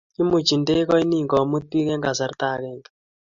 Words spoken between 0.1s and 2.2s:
Imuchi ndegoni komut bik eng